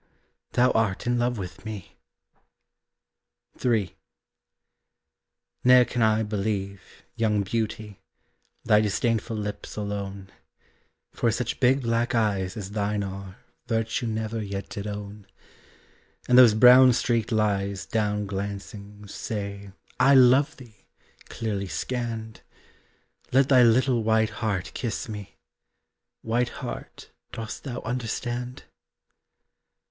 thou 0.53 0.71
art 0.71 1.05
in 1.05 1.19
love 1.19 1.37
with 1.37 1.63
me. 1.63 1.95
III. 3.63 3.95
Ne'er 5.63 5.85
can 5.85 6.01
I 6.01 6.23
believe, 6.23 7.03
young 7.15 7.43
beauty, 7.43 7.99
Thy 8.63 8.81
disdainful 8.81 9.37
lips 9.37 9.75
alone: 9.75 10.31
For 11.11 11.29
such 11.29 11.59
big 11.59 11.83
black 11.83 12.15
eyes 12.15 12.57
as 12.57 12.71
thine 12.71 13.03
are 13.03 13.35
Virtue 13.67 14.07
never 14.07 14.41
yet 14.41 14.69
did 14.69 14.87
own. 14.87 15.27
And 16.27 16.35
those 16.35 16.55
brown 16.55 16.93
streaked 16.93 17.31
lies 17.31 17.85
down 17.85 18.25
glancing 18.25 19.07
Say 19.07 19.69
"I 19.99 20.15
love 20.15 20.57
thee!" 20.57 20.87
clearly 21.29 21.67
scanned, 21.67 22.41
Let 23.31 23.49
thy 23.49 23.61
little 23.61 24.01
white 24.01 24.31
heart 24.41 24.71
kiss 24.73 25.07
me 25.07 25.35
White 26.23 26.49
heart, 26.49 27.11
dost 27.31 27.65
thou 27.65 27.81
understand? 27.83 28.63